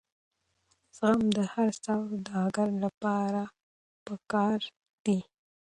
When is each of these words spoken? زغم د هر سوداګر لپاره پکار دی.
زغم 0.97 1.25
د 1.37 1.39
هر 1.53 1.69
سوداګر 1.85 2.69
لپاره 2.83 3.41
پکار 4.07 4.59
دی. 5.05 5.19